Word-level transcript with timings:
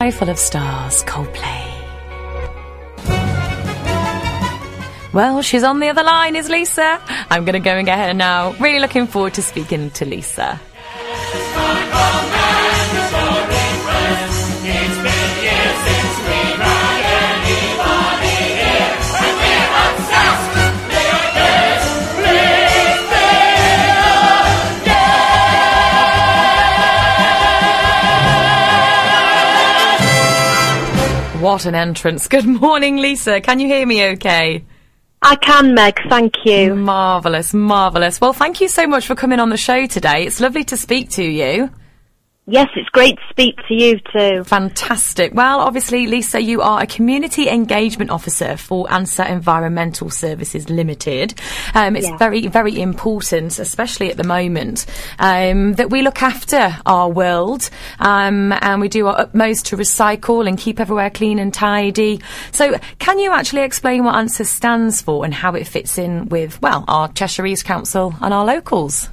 Eye 0.00 0.12
full 0.12 0.30
of 0.30 0.38
stars, 0.38 1.02
Coldplay. 1.02 1.74
Well, 5.12 5.42
she's 5.42 5.64
on 5.64 5.80
the 5.80 5.88
other 5.88 6.04
line, 6.04 6.36
is 6.36 6.48
Lisa. 6.48 7.00
I'm 7.30 7.44
going 7.44 7.54
to 7.54 7.58
go 7.58 7.72
and 7.72 7.84
get 7.84 7.98
her 7.98 8.14
now. 8.14 8.52
Really 8.60 8.78
looking 8.78 9.08
forward 9.08 9.34
to 9.34 9.42
speaking 9.42 9.90
to 9.90 10.04
Lisa. 10.04 10.60
What 31.48 31.64
an 31.64 31.74
entrance. 31.74 32.28
Good 32.36 32.44
morning, 32.44 32.98
Lisa. 32.98 33.40
Can 33.40 33.58
you 33.58 33.68
hear 33.68 33.86
me 33.86 34.04
okay? 34.08 34.66
I 35.22 35.34
can, 35.36 35.72
Meg. 35.72 35.98
Thank 36.10 36.34
you. 36.44 36.74
Marvellous, 36.74 37.54
marvellous. 37.54 38.20
Well, 38.20 38.34
thank 38.34 38.60
you 38.60 38.68
so 38.68 38.86
much 38.86 39.06
for 39.06 39.14
coming 39.14 39.40
on 39.40 39.48
the 39.48 39.56
show 39.56 39.86
today. 39.86 40.26
It's 40.26 40.40
lovely 40.40 40.62
to 40.64 40.76
speak 40.76 41.08
to 41.12 41.24
you. 41.24 41.70
Yes, 42.50 42.68
it's 42.76 42.88
great 42.88 43.16
to 43.16 43.22
speak 43.28 43.58
to 43.68 43.74
you 43.74 44.00
too. 44.10 44.42
Fantastic. 44.42 45.34
Well, 45.34 45.60
obviously, 45.60 46.06
Lisa, 46.06 46.40
you 46.40 46.62
are 46.62 46.80
a 46.80 46.86
community 46.86 47.46
engagement 47.46 48.10
officer 48.10 48.56
for 48.56 48.86
ANSA 48.86 49.28
Environmental 49.28 50.08
Services 50.08 50.70
Limited. 50.70 51.34
Um, 51.74 51.94
it's 51.94 52.08
Yeah. 52.08 52.16
very, 52.16 52.46
very 52.46 52.80
important, 52.80 53.58
especially 53.58 54.10
at 54.10 54.16
the 54.16 54.24
moment, 54.24 54.86
um, 55.18 55.74
that 55.74 55.90
we 55.90 56.00
look 56.00 56.22
after 56.22 56.74
our 56.86 57.10
world 57.10 57.68
um, 58.00 58.54
and 58.62 58.80
we 58.80 58.88
do 58.88 59.06
our 59.08 59.20
utmost 59.20 59.66
to 59.66 59.76
recycle 59.76 60.48
and 60.48 60.56
keep 60.56 60.80
everywhere 60.80 61.10
clean 61.10 61.38
and 61.38 61.52
tidy. 61.52 62.18
So, 62.52 62.78
can 62.98 63.18
you 63.18 63.30
actually 63.30 63.60
explain 63.62 64.04
what 64.04 64.14
ANSA 64.14 64.46
stands 64.46 65.02
for 65.02 65.22
and 65.26 65.34
how 65.34 65.52
it 65.52 65.66
fits 65.66 65.98
in 65.98 66.30
with, 66.30 66.62
well, 66.62 66.86
our 66.88 67.08
Cheshire 67.08 67.44
East 67.44 67.66
Council 67.66 68.14
and 68.22 68.32
our 68.32 68.46
locals? 68.46 69.10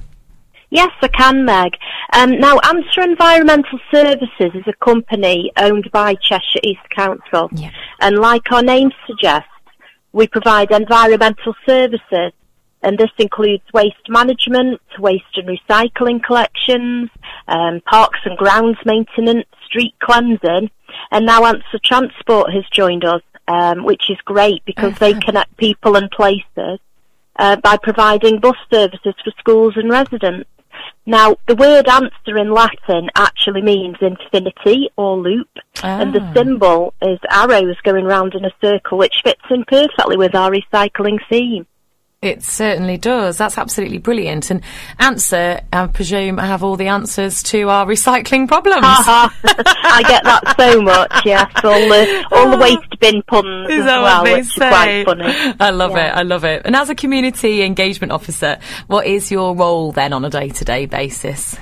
Yes, 0.70 0.90
I 1.00 1.08
can, 1.08 1.44
Meg. 1.44 1.76
Um, 2.12 2.38
now, 2.38 2.58
ANSA 2.58 3.04
Environmental 3.04 3.78
Services 3.92 4.50
is 4.54 4.64
a 4.66 4.72
company 4.84 5.52
owned 5.56 5.90
by 5.92 6.14
Cheshire 6.16 6.60
East 6.62 6.88
Council. 6.90 7.48
Yeah. 7.52 7.70
And 8.00 8.18
like 8.18 8.50
our 8.50 8.62
name 8.62 8.90
suggests, 9.06 9.48
we 10.12 10.26
provide 10.26 10.70
environmental 10.70 11.54
services. 11.66 12.32
And 12.82 12.98
this 12.98 13.10
includes 13.18 13.64
waste 13.72 14.08
management, 14.08 14.80
waste 14.98 15.24
and 15.36 15.48
recycling 15.48 16.22
collections, 16.22 17.10
um, 17.48 17.80
parks 17.88 18.20
and 18.24 18.36
grounds 18.36 18.78
maintenance, 18.84 19.46
street 19.66 19.94
cleansing. 20.00 20.70
And 21.10 21.26
now 21.26 21.42
ANSA 21.42 21.82
Transport 21.84 22.52
has 22.52 22.64
joined 22.70 23.04
us, 23.04 23.22
um, 23.48 23.84
which 23.84 24.10
is 24.10 24.18
great 24.24 24.64
because 24.64 24.94
they 24.98 25.14
connect 25.14 25.56
people 25.56 25.96
and 25.96 26.10
places 26.10 26.80
uh, 27.38 27.56
by 27.56 27.76
providing 27.76 28.40
bus 28.40 28.56
services 28.72 29.14
for 29.22 29.32
schools 29.38 29.74
and 29.76 29.90
residents. 29.90 30.48
Now, 31.06 31.36
the 31.46 31.54
word 31.54 31.86
ansa 31.86 32.40
in 32.40 32.50
Latin 32.50 33.10
actually 33.14 33.62
means 33.62 33.96
infinity 34.00 34.90
or 34.96 35.16
loop, 35.16 35.48
and 35.82 36.12
the 36.12 36.22
Ah. 36.22 36.32
symbol 36.34 36.94
is 37.00 37.18
arrows 37.30 37.76
going 37.84 38.04
round 38.04 38.34
in 38.34 38.44
a 38.44 38.50
circle, 38.60 38.98
which 38.98 39.20
fits 39.22 39.42
in 39.50 39.64
perfectly 39.64 40.16
with 40.16 40.34
our 40.34 40.50
recycling 40.50 41.18
theme. 41.28 41.66
It 42.26 42.42
certainly 42.42 42.98
does. 42.98 43.38
That's 43.38 43.56
absolutely 43.56 43.98
brilliant. 43.98 44.50
And 44.50 44.62
ANSA, 44.98 45.62
I 45.72 45.86
presume, 45.86 46.38
I 46.38 46.46
have 46.46 46.62
all 46.62 46.76
the 46.76 46.88
answers 46.88 47.42
to 47.44 47.68
our 47.68 47.86
recycling 47.86 48.48
problems. 48.48 48.82
I 48.84 50.02
get 50.06 50.24
that 50.24 50.54
so 50.58 50.82
much. 50.82 51.12
Yes, 51.24 51.50
all 51.64 51.72
the 51.72 52.26
all 52.32 52.50
the 52.50 52.56
ah. 52.56 52.60
waste 52.60 53.00
bin 53.00 53.22
puns 53.22 53.70
Is 53.70 53.80
as 53.80 53.86
well, 53.86 54.22
which 54.24 54.44
say? 54.46 54.68
is 54.68 55.04
quite 55.04 55.04
funny. 55.04 55.54
I 55.60 55.70
love 55.70 55.92
Yeah. 55.92 56.12
it. 56.12 56.16
I 56.16 56.22
love 56.22 56.44
it. 56.44 56.62
And 56.64 56.74
as 56.76 56.90
a 56.90 56.94
community 56.94 57.62
engagement 57.62 58.12
officer, 58.12 58.58
what 58.86 59.06
is 59.06 59.30
your 59.30 59.54
role 59.56 59.92
then 59.92 60.12
on 60.12 60.24
a 60.24 60.30
day-to-day 60.30 60.86
basis? 60.86 61.56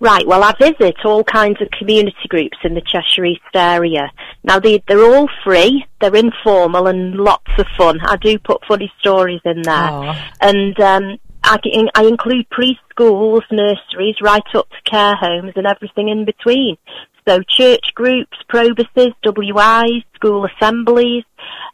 Right, 0.00 0.26
well, 0.26 0.42
I 0.42 0.52
visit 0.58 0.96
all 1.04 1.22
kinds 1.22 1.62
of 1.62 1.68
community 1.70 2.26
groups 2.28 2.58
in 2.64 2.74
the 2.74 2.80
Cheshire 2.80 3.24
East 3.24 3.40
area. 3.54 4.10
Now, 4.44 4.58
they, 4.58 4.82
they're 4.88 5.04
all 5.04 5.28
free, 5.44 5.84
they're 6.00 6.16
informal 6.16 6.88
and 6.88 7.14
lots 7.14 7.50
of 7.58 7.66
fun. 7.76 8.00
I 8.02 8.16
do 8.16 8.38
put 8.38 8.64
funny 8.66 8.92
stories 8.98 9.40
in 9.44 9.62
there. 9.62 9.88
Oh. 9.90 10.30
And 10.40 10.78
um, 10.80 11.18
I, 11.44 11.58
can- 11.58 11.90
I 11.94 12.04
include 12.04 12.46
preschools, 12.50 13.42
nurseries, 13.50 14.16
right 14.20 14.42
up 14.54 14.68
to 14.68 14.90
care 14.90 15.14
homes 15.14 15.52
and 15.56 15.66
everything 15.66 16.08
in 16.08 16.24
between. 16.24 16.76
So 17.26 17.40
church 17.48 17.94
groups, 17.94 18.36
probuses, 18.48 19.12
WIs, 19.24 20.02
school 20.22 20.46
assemblies. 20.46 21.24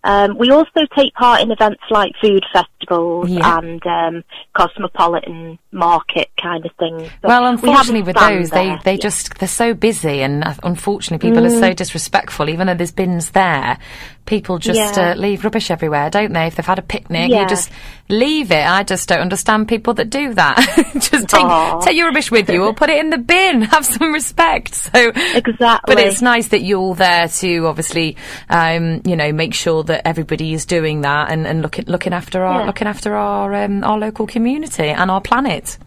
Um, 0.04 0.38
we 0.38 0.50
also 0.50 0.86
take 0.96 1.12
part 1.14 1.42
in 1.42 1.50
events 1.50 1.82
like 1.90 2.12
food 2.20 2.44
festivals 2.52 3.28
Yeah. 3.28 3.58
and 3.58 3.84
um, 3.86 4.24
cosmopolitan 4.54 5.58
market 5.72 6.28
kind 6.40 6.64
of 6.64 6.72
things. 6.78 7.02
So 7.20 7.28
Well, 7.28 7.42
we 7.42 7.48
unfortunately, 7.48 8.02
with 8.02 8.16
stand 8.16 8.40
those, 8.44 8.50
they, 8.50 8.66
there. 8.68 8.80
they 8.84 8.96
just, 8.96 9.34
they're 9.38 9.48
so 9.48 9.74
busy 9.74 10.22
and 10.22 10.44
uh, 10.44 10.54
unfortunately 10.62 11.28
people 11.28 11.44
are 11.44 11.48
Mm. 11.50 11.60
so 11.60 11.72
disrespectful, 11.74 12.48
even 12.48 12.66
though 12.68 12.74
there's 12.74 12.92
bins 12.92 13.30
there. 13.30 13.78
People 14.24 14.58
just 14.58 14.78
Yeah. 14.96 15.12
uh, 15.12 15.14
leave 15.14 15.42
rubbish 15.44 15.70
everywhere, 15.70 16.10
don't 16.10 16.32
they? 16.32 16.46
If 16.46 16.56
they've 16.56 16.64
had 16.66 16.78
a 16.78 16.82
picnic, 16.82 17.30
you 17.30 17.46
just 17.48 17.70
leave 18.08 18.50
it. 18.52 18.64
I 18.66 18.82
just 18.84 19.08
don't 19.08 19.20
understand 19.20 19.68
people 19.68 19.94
that 19.94 20.10
do 20.10 20.34
that. 20.34 20.58
just 20.94 21.28
take, 21.28 21.44
Aw. 21.44 21.80
take 21.80 21.96
your 21.96 22.06
rubbish 22.06 22.30
with 22.30 22.48
you 22.50 22.62
or 22.64 22.74
put 22.74 22.90
it 22.90 22.98
in 22.98 23.10
the 23.10 23.18
bin. 23.18 23.62
Have 23.72 23.84
some 23.86 24.12
respect. 24.12 24.74
So, 24.74 25.12
Exactly. 25.34 25.94
But 25.94 25.98
it's 25.98 26.20
nice 26.22 26.48
that 26.48 26.60
you're 26.60 26.78
all 26.78 26.94
there 26.94 27.28
to 27.28 27.66
obviously, 27.66 28.16
um, 28.48 29.02
you 29.04 29.16
know, 29.16 29.32
make 29.32 29.54
sure 29.54 29.82
that 29.84 30.06
everybody 30.06 30.52
is 30.52 30.66
doing 30.66 31.02
that 31.02 31.30
and, 31.30 31.46
and 31.46 31.62
looking, 31.62 31.84
looking 31.86 32.12
after 32.12 32.42
our, 32.44 32.60
Yeah. 32.60 32.66
looking 32.66 32.88
after 32.88 33.14
our, 33.14 33.54
um, 33.54 33.84
our 33.84 33.98
local 33.98 34.26
community 34.26 34.88
and 34.88 35.10
our 35.10 35.20
planet. 35.20 35.78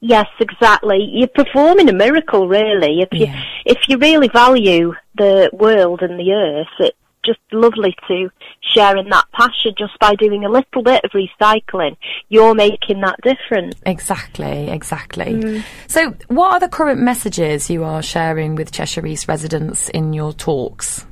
Yes, 0.00 0.26
exactly. 0.40 1.10
You're 1.12 1.28
performing 1.28 1.88
a 1.90 1.92
miracle, 1.92 2.48
really. 2.48 3.00
If 3.02 3.08
you 3.12 3.26
Yeah. 3.26 3.42
if 3.66 3.78
you 3.86 3.98
really 3.98 4.28
value 4.28 4.94
the 5.16 5.50
world 5.52 6.00
and 6.00 6.18
the 6.18 6.32
earth, 6.32 6.68
it's 6.78 6.96
just 7.22 7.40
lovely 7.52 7.94
to 8.08 8.30
share 8.62 8.96
in 8.96 9.10
that 9.10 9.26
passion 9.32 9.74
just 9.76 9.98
by 9.98 10.14
doing 10.14 10.42
a 10.42 10.48
little 10.48 10.82
bit 10.82 11.04
of 11.04 11.10
recycling. 11.10 11.98
You're 12.30 12.54
making 12.54 13.02
that 13.02 13.16
difference. 13.22 13.74
Exactly, 13.84 14.70
exactly. 14.70 15.34
Mm. 15.34 15.64
So, 15.86 16.14
what 16.28 16.52
are 16.52 16.60
the 16.60 16.68
current 16.68 17.00
messages 17.00 17.68
you 17.68 17.84
are 17.84 18.02
sharing 18.02 18.54
with 18.54 18.72
Cheshire 18.72 19.04
East 19.04 19.28
residents 19.28 19.90
in 19.90 20.14
your 20.14 20.32
talks? 20.32 21.04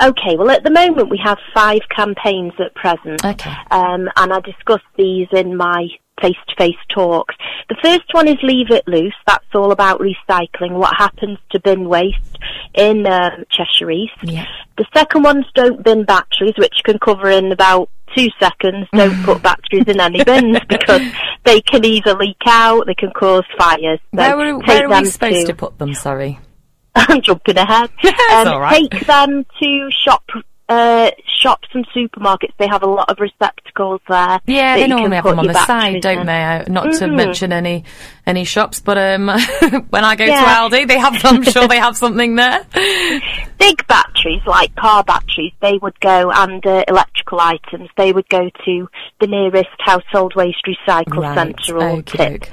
Okay, 0.00 0.36
well, 0.36 0.50
at 0.50 0.62
the 0.62 0.70
moment 0.70 1.08
we 1.08 1.20
have 1.24 1.38
five 1.54 1.80
campaigns 1.94 2.52
at 2.58 2.74
present. 2.74 3.24
Okay. 3.24 3.54
Um, 3.70 4.08
and 4.16 4.32
I 4.32 4.40
discuss 4.40 4.82
these 4.96 5.28
in 5.32 5.56
my 5.56 5.88
face-to-face 6.20 6.76
talks. 6.88 7.34
The 7.68 7.76
first 7.82 8.04
one 8.12 8.28
is 8.28 8.36
Leave 8.42 8.70
It 8.70 8.86
Loose. 8.86 9.14
That's 9.26 9.44
all 9.54 9.72
about 9.72 10.00
recycling, 10.00 10.72
what 10.72 10.96
happens 10.96 11.38
to 11.50 11.60
bin 11.60 11.88
waste 11.88 12.38
in 12.74 13.06
um, 13.06 13.44
Cheshire 13.50 13.90
East. 13.90 14.14
Yeah. 14.22 14.46
The 14.78 14.86
second 14.94 15.22
one's 15.22 15.46
Don't 15.54 15.82
Bin 15.82 16.04
Batteries, 16.04 16.54
which 16.58 16.82
can 16.84 16.98
cover 16.98 17.30
in 17.30 17.52
about 17.52 17.90
two 18.16 18.28
seconds. 18.38 18.86
Don't 18.92 19.22
put 19.24 19.42
batteries 19.42 19.84
in 19.86 20.00
any 20.00 20.22
bins 20.24 20.58
because 20.68 21.02
they 21.44 21.60
can 21.60 21.84
either 21.84 22.14
leak 22.14 22.40
out, 22.46 22.86
they 22.86 22.94
can 22.94 23.10
cause 23.10 23.44
fires. 23.58 24.00
So 24.14 24.18
where 24.18 24.38
are, 24.38 24.58
where 24.58 24.90
are 24.90 25.00
we 25.00 25.06
supposed 25.06 25.46
to 25.46 25.54
put 25.54 25.78
them? 25.78 25.94
Sorry. 25.94 26.38
I'm 27.08 27.20
jumping 27.22 27.56
ahead. 27.58 27.90
All 28.48 28.60
right. 28.60 28.90
Take 28.90 29.06
them 29.06 29.44
to 29.62 29.90
shop, 30.04 30.24
uh, 30.68 31.10
shops 31.40 31.68
and 31.74 31.86
supermarkets. 31.90 32.52
They 32.58 32.66
have 32.66 32.82
a 32.82 32.86
lot 32.88 33.10
of 33.10 33.18
receptacles 33.20 34.00
there. 34.08 34.40
Yeah, 34.46 34.76
they 34.76 34.88
normally 34.88 35.14
have 35.16 35.24
them 35.24 35.38
on 35.38 35.46
the 35.46 35.52
side, 35.66 36.00
don't 36.00 36.20
in. 36.20 36.26
they? 36.26 36.42
Uh, 36.42 36.64
Not 36.68 36.84
to 36.94 37.04
Mhm. 37.06 37.14
mention 37.14 37.52
any 37.52 37.84
any 38.26 38.44
shops, 38.44 38.80
but 38.80 38.96
um, 38.98 39.26
when 39.90 40.04
I 40.04 40.16
go 40.16 40.24
Yeah. 40.24 40.40
to 40.68 40.76
Aldi, 40.76 40.88
they 40.88 40.98
have. 40.98 41.22
I'm 41.24 41.42
sure 41.44 41.68
they 41.68 41.78
have 41.78 41.96
something 41.96 42.34
there. 42.34 42.64
Big 43.58 43.86
batteries, 43.86 44.42
like 44.46 44.74
car 44.74 45.04
batteries, 45.04 45.52
they 45.60 45.78
would 45.82 45.98
go, 46.00 46.30
and 46.32 46.66
uh, 46.66 46.84
electrical 46.88 47.40
items, 47.40 47.88
they 47.96 48.12
would 48.12 48.28
go 48.28 48.50
to 48.64 48.88
the 49.20 49.26
nearest 49.26 49.68
household 49.78 50.34
waste 50.34 50.66
recycle 50.66 51.18
Right, 51.22 51.34
centre 51.36 51.76
or 51.78 51.88
okey 51.98 52.38
tip. 52.38 52.44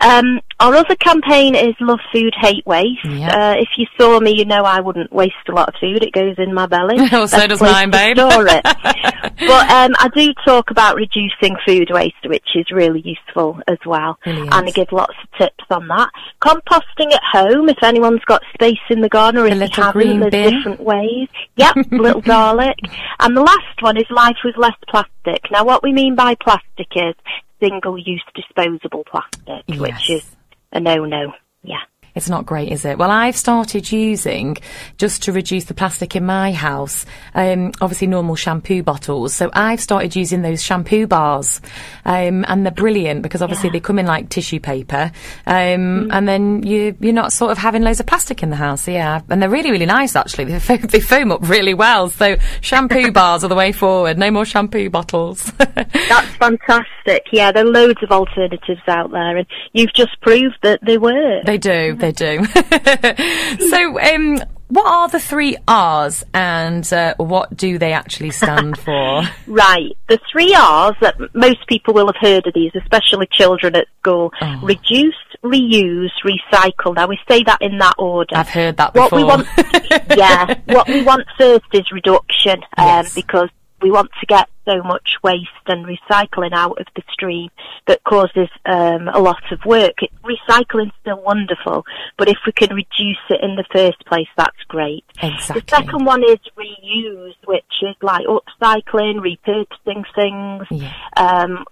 Um, 0.00 0.40
our 0.60 0.74
other 0.74 0.96
campaign 0.96 1.54
is 1.54 1.74
Love 1.80 2.00
Food, 2.12 2.34
Hate 2.40 2.64
Waste. 2.66 3.04
Yeah. 3.04 3.28
Uh, 3.52 3.54
if 3.58 3.68
you 3.76 3.86
saw 3.98 4.20
me, 4.20 4.32
you 4.36 4.44
know 4.44 4.62
I 4.62 4.80
wouldn't 4.80 5.12
waste 5.12 5.34
a 5.48 5.52
lot 5.52 5.68
of 5.68 5.74
food. 5.80 6.02
It 6.02 6.12
goes 6.12 6.34
in 6.38 6.52
my 6.54 6.66
belly. 6.66 6.96
Oh, 7.12 7.26
so 7.26 7.46
does 7.46 7.60
mine, 7.60 7.90
babe. 7.90 8.16
store 8.16 8.46
it. 8.48 8.62
but 8.64 9.70
um, 9.70 9.94
I 9.98 10.08
do 10.14 10.32
talk 10.44 10.70
about 10.70 10.94
reducing 10.96 11.56
food 11.66 11.88
waste, 11.90 12.14
which 12.26 12.46
is 12.54 12.70
really 12.70 13.00
useful 13.00 13.58
as 13.68 13.78
well. 13.84 14.18
Brilliant. 14.24 14.54
And 14.54 14.68
I 14.68 14.70
give 14.70 14.92
lots 14.92 15.14
of 15.22 15.38
tips 15.38 15.64
on 15.70 15.88
that. 15.88 16.10
Composting 16.40 17.12
at 17.12 17.22
home, 17.32 17.68
if 17.68 17.82
anyone's 17.82 18.24
got 18.26 18.42
space 18.54 18.78
in 18.90 19.00
the 19.00 19.08
garden 19.08 19.40
or 19.40 19.48
The 19.50 19.62
if 19.64 19.76
you 19.76 19.82
haven't, 19.82 20.02
green 20.02 20.20
there's 20.20 20.30
bin. 20.30 20.54
different 20.54 20.80
ways. 20.80 21.28
Yep, 21.56 21.74
little 21.92 22.20
garlic. 22.22 22.78
And 23.18 23.36
the 23.36 23.42
last 23.42 23.80
one 23.82 23.96
is 23.96 24.04
life 24.10 24.36
with 24.44 24.56
less 24.56 24.76
plastic. 24.88 25.50
Now, 25.50 25.64
what 25.64 25.82
we 25.82 25.92
mean 25.92 26.14
by 26.14 26.36
plastic 26.36 26.88
is 26.94 27.14
single-use 27.60 28.24
disposable 28.34 29.04
plastic, 29.04 29.78
which 29.78 30.10
is 30.10 30.24
a 30.72 30.80
no-no. 30.80 31.32
Yeah. 31.62 31.82
It's 32.14 32.28
not 32.28 32.46
great, 32.46 32.72
is 32.72 32.84
it? 32.84 32.98
Well, 32.98 33.10
I've 33.10 33.36
started 33.36 33.90
using 33.92 34.56
just 34.98 35.22
to 35.24 35.32
reduce 35.32 35.64
the 35.64 35.74
plastic 35.74 36.16
in 36.16 36.26
my 36.26 36.52
house. 36.52 37.06
Um, 37.34 37.72
obviously, 37.80 38.06
normal 38.08 38.34
shampoo 38.34 38.82
bottles. 38.82 39.34
So 39.34 39.50
I've 39.52 39.80
started 39.80 40.16
using 40.16 40.42
those 40.42 40.62
shampoo 40.62 41.06
bars, 41.06 41.60
um, 42.04 42.44
and 42.48 42.64
they're 42.66 42.72
brilliant 42.72 43.22
because 43.22 43.42
obviously 43.42 43.68
Yeah. 43.68 43.72
they 43.74 43.80
come 43.80 43.98
in 43.98 44.06
like 44.06 44.28
tissue 44.28 44.60
paper, 44.60 45.12
um, 45.46 46.10
and 46.10 46.26
then 46.28 46.62
you 46.64 46.96
you're 47.00 47.12
not 47.12 47.32
sort 47.32 47.52
of 47.52 47.58
having 47.58 47.82
loads 47.82 48.00
of 48.00 48.06
plastic 48.06 48.42
in 48.42 48.50
the 48.50 48.56
house. 48.56 48.88
Yeah, 48.88 49.20
and 49.28 49.40
they're 49.40 49.48
really 49.48 49.70
really 49.70 49.86
nice 49.86 50.16
actually. 50.16 50.44
They 50.50 50.58
foam, 50.58 50.78
they 50.90 51.00
foam 51.00 51.32
up 51.32 51.48
really 51.48 51.74
well. 51.74 52.08
So 52.10 52.36
shampoo 52.60 53.12
bars 53.12 53.44
are 53.44 53.48
the 53.48 53.54
way 53.54 53.72
forward. 53.72 54.18
No 54.18 54.30
more 54.30 54.44
shampoo 54.44 54.90
bottles. 54.90 55.52
That's 55.58 56.28
fantastic. 56.36 57.26
Yeah, 57.32 57.52
there 57.52 57.64
are 57.64 57.68
loads 57.70 58.02
of 58.02 58.10
alternatives 58.10 58.80
out 58.88 59.10
there, 59.12 59.36
and 59.36 59.46
you've 59.72 59.92
just 59.94 60.20
proved 60.20 60.56
that 60.62 60.80
they 60.84 60.98
work. 60.98 61.44
They 61.44 61.58
do, 61.58 61.94
they 62.00 62.12
do. 62.12 62.44
so, 63.68 64.00
um, 64.00 64.38
what 64.68 64.86
are 64.86 65.08
the 65.08 65.18
three 65.20 65.56
R's 65.66 66.22
and 66.32 66.90
uh, 66.92 67.14
what 67.16 67.56
do 67.56 67.78
they 67.78 67.92
actually 67.92 68.30
stand 68.30 68.78
for? 68.84 69.22
Right. 69.46 69.96
The 70.08 70.18
three 70.32 70.54
R's 70.54 70.94
that 71.00 71.16
most 71.34 71.66
people 71.66 71.94
will 71.94 72.06
have 72.06 72.16
heard 72.20 72.46
of 72.46 72.54
these, 72.54 72.72
especially 72.74 73.28
children 73.32 73.74
at 73.76 73.86
school. 74.00 74.32
Oh. 74.40 74.60
Reduce, 74.62 75.14
reuse, 75.42 76.10
recycle. 76.24 76.94
Now 76.94 77.08
we 77.08 77.18
say 77.28 77.42
that 77.44 77.60
in 77.60 77.78
that 77.78 77.94
order. 77.98 78.36
I've 78.36 78.48
heard 78.48 78.76
that 78.76 78.94
what 78.94 79.10
before. 79.10 79.18
we 79.18 79.24
want, 79.24 79.46
yeah, 80.16 80.54
what 80.66 80.86
we 80.88 81.02
want 81.02 81.26
first 81.36 81.64
is 81.72 81.90
reduction, 81.90 82.62
um, 82.76 82.86
Yes. 82.86 83.14
because 83.14 83.48
we 83.82 83.90
want 83.90 84.10
to 84.20 84.26
get 84.26 84.48
so 84.64 84.82
much 84.82 85.14
waste 85.22 85.48
and 85.66 85.86
recycling 85.86 86.52
out 86.52 86.80
of 86.80 86.86
the 86.94 87.02
stream 87.12 87.50
that 87.86 88.02
causes 88.04 88.48
um, 88.66 89.08
a 89.08 89.18
lot 89.18 89.42
of 89.52 89.64
work. 89.64 89.94
It, 90.02 90.10
recycling's 90.24 90.92
still 91.00 91.20
wonderful, 91.22 91.84
but 92.18 92.28
if 92.28 92.38
we 92.46 92.52
can 92.52 92.74
reduce 92.74 93.18
it 93.28 93.40
in 93.42 93.56
the 93.56 93.64
first 93.72 94.04
place, 94.06 94.28
that's 94.36 94.62
great. 94.68 95.04
Exactly. 95.22 95.60
The 95.62 95.76
second 95.76 96.04
one 96.04 96.22
is 96.24 96.38
reuse, 96.56 97.34
which 97.46 97.64
is 97.82 97.96
like 98.02 98.26
upcycling, 98.26 99.16
repurposing 99.20 100.04
things, 100.14 100.66
Yeah. 100.70 100.92
um, 101.16 101.64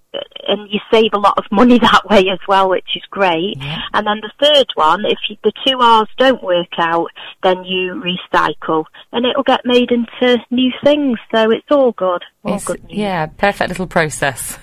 and 0.48 0.70
you 0.70 0.80
save 0.90 1.12
a 1.12 1.18
lot 1.18 1.34
of 1.38 1.44
money 1.52 1.78
that 1.80 2.02
way 2.08 2.28
as 2.30 2.38
well, 2.48 2.70
which 2.70 2.96
is 2.96 3.02
great. 3.10 3.56
Yeah. 3.58 3.80
And 3.92 4.06
then 4.06 4.20
the 4.22 4.32
third 4.44 4.66
one, 4.74 5.04
if 5.04 5.18
you, 5.28 5.36
the 5.44 5.52
two 5.66 5.78
R's 5.78 6.08
don't 6.16 6.42
work 6.42 6.78
out, 6.78 7.10
then 7.42 7.64
you 7.64 8.02
recycle, 8.02 8.84
and 9.12 9.24
it'll 9.26 9.42
get 9.42 9.60
made 9.64 9.90
into 9.90 10.38
new 10.50 10.72
things. 10.82 11.18
So 11.34 11.50
it's 11.50 11.70
all 11.70 11.92
good, 11.92 12.22
all 12.44 12.54
It's- 12.54 12.64
good. 12.64 12.77
Yeah, 12.88 13.26
perfect 13.26 13.68
little 13.70 13.86
process. 13.86 14.58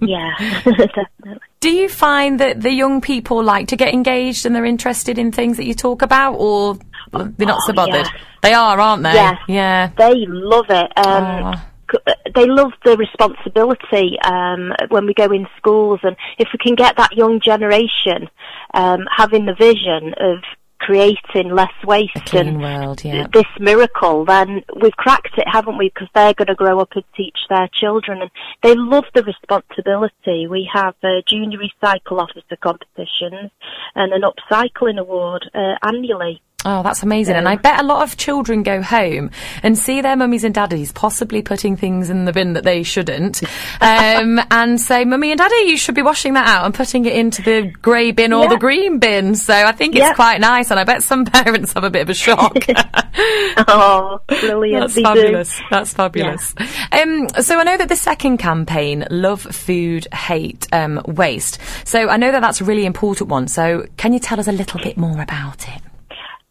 yeah, 0.00 0.30
definitely. 0.64 1.38
do 1.60 1.70
you 1.70 1.88
find 1.88 2.40
that 2.40 2.60
the 2.62 2.70
young 2.72 3.00
people 3.00 3.42
like 3.42 3.68
to 3.68 3.76
get 3.76 3.92
engaged 3.92 4.46
and 4.46 4.54
they're 4.54 4.64
interested 4.64 5.18
in 5.18 5.30
things 5.32 5.56
that 5.58 5.64
you 5.66 5.74
talk 5.74 6.02
about, 6.02 6.34
or 6.34 6.78
they're 7.12 7.46
not 7.46 7.60
so 7.66 7.72
Oh, 7.72 7.74
bothered? 7.74 8.06
yes. 8.06 8.10
They 8.42 8.54
are, 8.54 8.80
aren't 8.80 9.02
they? 9.02 9.12
Yes. 9.14 9.38
Yeah. 9.48 9.90
They 9.96 10.24
love 10.26 10.66
it. 10.70 10.92
Um, 11.06 11.54
Oh. 11.54 12.12
they 12.34 12.46
love 12.46 12.72
the 12.86 12.96
responsibility 12.96 14.18
um, 14.24 14.72
when 14.88 15.04
we 15.06 15.12
go 15.12 15.26
in 15.30 15.46
schools, 15.58 16.00
and 16.02 16.16
if 16.38 16.48
we 16.52 16.58
can 16.58 16.74
get 16.74 16.96
that 16.96 17.12
young 17.16 17.38
generation 17.40 18.30
um, 18.72 19.00
having 19.14 19.44
the 19.44 19.54
vision 19.54 20.14
of 20.18 20.38
creating 20.82 21.54
less 21.54 21.72
waste 21.84 22.34
and 22.34 22.60
world, 22.60 23.04
yeah. 23.04 23.26
this 23.32 23.46
miracle, 23.60 24.24
then 24.24 24.62
we've 24.80 24.96
cracked 24.96 25.38
it, 25.38 25.46
haven't 25.46 25.78
we? 25.78 25.88
Because 25.88 26.08
they're 26.12 26.34
going 26.34 26.48
to 26.48 26.56
grow 26.56 26.80
up 26.80 26.90
and 26.94 27.04
teach 27.16 27.38
their 27.48 27.68
children, 27.72 28.20
and 28.20 28.30
they 28.62 28.74
love 28.74 29.04
the 29.14 29.22
responsibility. 29.22 30.48
We 30.48 30.68
have 30.72 30.94
a 31.04 31.22
junior 31.26 31.58
recycle 31.58 32.18
officer 32.18 32.56
competitions 32.60 33.52
and 33.94 34.12
an 34.12 34.22
upcycling 34.22 34.98
award 34.98 35.48
uh, 35.54 35.76
annually. 35.82 36.42
Oh, 36.64 36.82
that's 36.84 37.02
amazing. 37.02 37.34
And 37.34 37.48
I 37.48 37.56
bet 37.56 37.80
a 37.80 37.82
lot 37.82 38.02
of 38.02 38.16
children 38.16 38.62
go 38.62 38.82
home 38.82 39.30
and 39.64 39.76
see 39.76 40.00
their 40.00 40.14
mummies 40.16 40.44
and 40.44 40.54
daddies 40.54 40.92
possibly 40.92 41.42
putting 41.42 41.76
things 41.76 42.08
in 42.08 42.24
the 42.24 42.32
bin 42.32 42.52
that 42.52 42.64
they 42.64 42.82
shouldn't. 42.82 43.42
Um, 43.80 44.40
and 44.50 44.80
say, 44.80 45.04
Mummy 45.04 45.32
and 45.32 45.38
Daddy, 45.38 45.64
you 45.68 45.76
should 45.76 45.94
be 45.96 46.02
washing 46.02 46.34
that 46.34 46.46
out 46.46 46.64
and 46.64 46.72
putting 46.74 47.04
it 47.04 47.14
into 47.14 47.42
the 47.42 47.72
grey 47.82 48.12
bin 48.12 48.32
or 48.32 48.44
Yeah. 48.44 48.48
the 48.50 48.56
green 48.58 48.98
bin. 49.00 49.34
So 49.34 49.52
I 49.52 49.72
think 49.72 49.94
it's 49.96 50.00
Yeah. 50.02 50.14
quite 50.14 50.40
nice. 50.40 50.70
And 50.70 50.78
I 50.78 50.84
bet 50.84 51.02
some 51.02 51.24
parents 51.26 51.72
have 51.72 51.82
a 51.84 51.90
bit 51.90 52.02
of 52.02 52.10
a 52.10 52.14
shock. 52.14 52.56
Oh, 53.68 54.20
brilliant! 54.28 54.80
That's 54.82 54.94
They 54.94 55.02
do. 55.02 55.06
fabulous. 55.08 55.60
That's 55.70 55.92
fabulous. 55.92 56.54
Um, 56.92 57.28
so 57.40 57.58
I 57.58 57.64
know 57.64 57.76
that 57.76 57.88
the 57.88 57.96
second 57.96 58.38
campaign, 58.38 59.04
Love 59.10 59.42
Food, 59.42 60.06
Hate 60.14 60.66
um, 60.72 61.00
Waste. 61.06 61.58
So 61.84 62.08
I 62.08 62.16
know 62.16 62.32
that 62.32 62.40
that's 62.40 62.60
a 62.60 62.64
really 62.64 62.86
important 62.86 63.28
one. 63.28 63.48
So 63.48 63.86
can 63.98 64.12
you 64.12 64.18
tell 64.18 64.40
us 64.40 64.48
a 64.48 64.52
little 64.52 64.80
bit 64.80 64.96
more 64.96 65.20
about 65.20 65.68
it? 65.68 65.82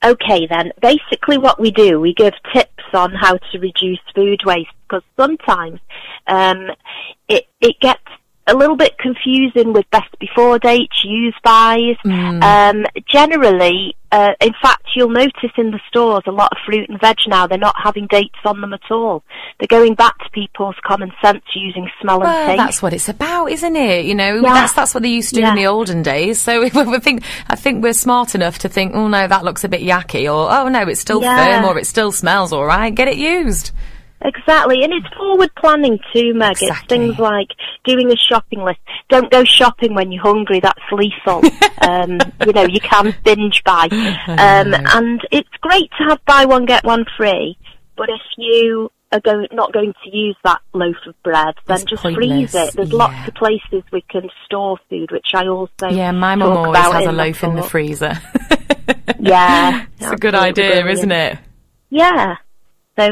Okay 0.03 0.48
then, 0.48 0.71
basically 0.81 1.38
what 1.38 1.59
we 1.59 1.69
do, 1.69 2.00
we 2.00 2.13
give 2.13 2.33
tips 2.53 2.83
on 2.94 3.13
how 3.13 3.38
to 3.38 3.59
reduce 3.59 4.00
food 4.15 4.42
waste 4.44 4.71
because 4.83 5.03
sometimes 5.15 5.80
um, 6.25 6.69
it, 7.30 7.45
it 7.59 7.80
gets 7.80 8.01
a 8.47 8.55
little 8.55 8.75
bit 8.75 8.97
confusing 8.97 9.71
with 9.73 9.89
best 9.91 10.09
before 10.19 10.57
dates, 10.59 11.03
use 11.05 11.35
bys. 11.43 11.95
Um, 12.05 12.85
generally, 13.07 13.95
uh, 14.11 14.31
in 14.41 14.53
fact, 14.61 14.88
you'll 14.95 15.09
notice 15.09 15.51
in 15.57 15.71
the 15.71 15.79
stores 15.88 16.23
a 16.25 16.31
lot 16.31 16.51
of 16.51 16.57
fruit 16.65 16.89
and 16.89 16.99
veg 16.99 17.17
now, 17.27 17.47
they're 17.47 17.57
not 17.57 17.75
having 17.81 18.07
dates 18.07 18.39
on 18.43 18.59
them 18.59 18.73
at 18.73 18.81
all. 18.89 19.23
They're 19.59 19.67
going 19.67 19.93
back 19.95 20.17
to 20.19 20.29
people's 20.31 20.75
common 20.83 21.11
sense 21.23 21.43
using 21.55 21.89
smell 22.01 22.15
and 22.15 22.23
Well, 22.23 22.47
taste. 22.47 22.57
that's 22.57 22.81
what 22.81 22.93
it's 22.93 23.07
about, 23.07 23.45
isn't 23.51 23.75
it? 23.75 24.05
You 24.05 24.15
know, 24.15 24.35
Yeah. 24.41 24.53
that's 24.53 24.73
that's 24.73 24.94
what 24.94 25.03
they 25.03 25.09
used 25.09 25.29
to 25.29 25.35
do 25.41 25.47
in 25.47 25.55
the 25.55 25.67
olden 25.67 26.01
days. 26.03 26.41
So 26.41 26.61
we, 26.63 26.69
we 26.83 26.99
think, 26.99 27.23
I 27.47 27.55
think 27.55 27.83
we're 27.83 27.94
smart 27.94 28.35
enough 28.35 28.59
to 28.59 28.69
think, 28.69 28.94
oh 28.95 29.07
no, 29.07 29.27
that 29.27 29.45
looks 29.45 29.63
a 29.63 29.69
bit 29.69 29.81
yucky, 29.81 30.23
or 30.25 30.51
oh 30.51 30.67
no, 30.67 30.81
it's 30.87 30.99
still 30.99 31.21
Yeah. 31.21 31.61
firm, 31.61 31.65
or 31.65 31.77
it 31.79 31.85
still 31.85 32.11
smells 32.11 32.51
all 32.51 32.65
right. 32.65 32.94
Get 32.94 33.07
it 33.07 33.17
used. 33.17 33.71
Exactly, 34.23 34.83
and 34.83 34.94
it's 34.94 35.07
forward 35.15 35.50
planning 35.56 36.00
too, 36.13 36.33
Meg. 36.33 36.57
It's 36.62 36.81
things 36.88 37.18
like 37.18 37.50
doing 37.85 38.12
a 38.12 38.15
shopping 38.15 38.63
list. 38.63 38.79
Don't 39.09 39.31
go 39.31 39.44
shopping 39.44 39.95
when 39.95 40.12
you're 40.12 40.21
hungry. 40.21 40.59
That's 40.59 40.79
lethal. 40.91 41.41
um, 41.81 42.19
you 42.45 42.53
know, 42.53 42.63
you 42.63 42.79
can 42.79 43.15
binge 43.23 43.63
buy, 43.63 43.88
um, 44.27 44.73
and 44.73 45.21
it's 45.31 45.50
great 45.62 45.89
to 45.97 46.03
have 46.09 46.23
buy 46.25 46.45
one 46.45 46.65
get 46.65 46.83
one 46.83 47.06
free. 47.18 47.57
But 47.97 48.09
if 48.09 48.21
you 48.38 48.91
are 49.12 49.19
go- 49.19 49.47
not 49.51 49.73
going 49.73 49.94
to 50.03 50.18
use 50.18 50.38
that 50.44 50.62
loaf 50.73 50.95
of 51.07 51.21
bread, 51.23 51.56
then 51.68 51.81
It's 51.81 51.83
just 51.89 52.03
pointless, 52.03 52.25
freeze 52.25 52.56
it. 52.56 52.73
There's 52.73 52.91
yeah. 52.91 52.95
lots 52.97 53.27
of 53.27 53.33
places 53.35 53.83
we 53.91 54.01
can 54.09 54.29
store 54.45 54.77
food, 54.89 55.12
which 55.12 55.31
I 55.33 55.47
also 55.47 55.89
Yeah, 55.89 56.12
my 56.12 56.35
mum 56.35 56.57
always 56.57 56.77
has 56.79 57.06
a 57.06 57.12
loaf 57.12 57.44
in 57.44 57.56
the 57.56 57.63
freezer. 57.63 58.13
Yeah, 59.19 59.85
it's 60.00 60.12
a 60.12 60.15
good 60.15 60.33
idea, 60.35 60.81
brilliant. 60.81 60.89
isn't 60.89 61.12
it? 61.12 61.38
Yeah. 61.89 62.35
So, 62.99 63.05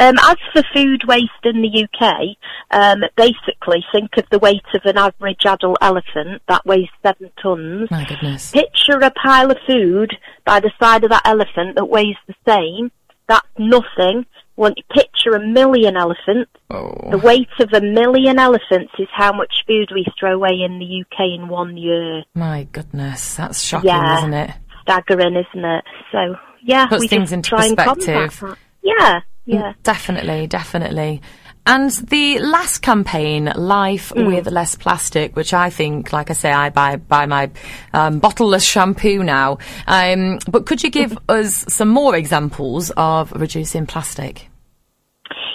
um, 0.00 0.14
as 0.18 0.36
for 0.52 0.62
food 0.74 1.02
waste 1.06 1.30
in 1.44 1.60
the 1.60 1.84
UK, 1.84 2.36
um, 2.70 3.00
basically 3.16 3.84
think 3.92 4.16
of 4.16 4.24
the 4.30 4.38
weight 4.38 4.62
of 4.74 4.82
an 4.84 4.96
average 4.96 5.44
adult 5.44 5.78
elephant 5.82 6.42
that 6.48 6.64
weighs 6.64 6.88
seven 7.02 7.30
tons. 7.42 7.90
My 7.90 8.04
goodness. 8.04 8.52
Picture 8.52 8.98
a 9.00 9.10
pile 9.10 9.50
of 9.50 9.58
food 9.66 10.12
by 10.44 10.60
the 10.60 10.70
side 10.80 11.02
of 11.04 11.10
that 11.10 11.22
elephant 11.26 11.74
that 11.76 11.86
weighs 11.86 12.16
the 12.28 12.34
same. 12.46 12.90
That's 13.28 13.46
nothing. 13.58 14.26
When 14.56 14.72
you 14.76 14.84
picture 14.94 15.30
a 15.32 15.44
million 15.44 15.96
elephants, 15.96 16.50
the 16.70 16.76
Oh, 16.76 17.18
weight 17.24 17.48
of 17.58 17.70
a 17.72 17.80
million 17.80 18.38
elephants 18.38 18.92
is 19.00 19.08
how 19.12 19.32
much 19.32 19.64
food 19.66 19.90
we 19.92 20.06
throw 20.18 20.32
away 20.36 20.60
in 20.64 20.78
the 20.78 21.00
UK 21.02 21.26
in 21.34 21.48
one 21.48 21.76
year. 21.76 22.22
my 22.34 22.68
goodness, 22.70 23.34
that's 23.34 23.60
shocking, 23.60 23.88
Yeah. 23.88 24.18
isn't 24.18 24.34
it? 24.34 24.50
Staggering, 24.82 25.34
isn't 25.34 25.64
it? 25.64 25.84
So, 26.12 26.36
yeah, 26.62 26.86
Puts 26.86 27.00
we 27.00 27.08
things 27.08 27.32
into 27.32 27.48
try 27.50 27.66
and 27.66 27.76
combat 27.76 27.96
perspective. 27.96 28.58
Yeah, 28.84 29.20
yeah. 29.46 29.72
Definitely, 29.82 30.46
definitely. 30.46 31.22
And 31.66 31.90
the 31.90 32.38
last 32.40 32.82
campaign, 32.82 33.50
Life 33.56 34.12
Mm. 34.14 34.26
with 34.26 34.46
Less 34.50 34.74
Plastic, 34.76 35.34
which 35.34 35.54
I 35.54 35.70
think, 35.70 36.12
like 36.12 36.28
I 36.30 36.34
say, 36.34 36.52
I 36.52 36.68
buy 36.68 36.96
buy 36.96 37.24
my 37.24 37.50
um, 37.94 38.20
bottleless 38.20 38.70
shampoo 38.70 39.22
now. 39.24 39.56
Um, 39.86 40.38
but 40.46 40.66
could 40.66 40.82
you 40.82 40.90
give 40.90 41.16
us 41.28 41.64
some 41.68 41.88
more 41.88 42.14
examples 42.14 42.92
of 42.98 43.32
reducing 43.32 43.86
plastic? 43.86 44.50